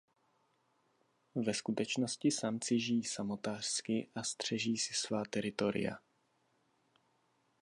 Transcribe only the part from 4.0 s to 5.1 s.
a střeží si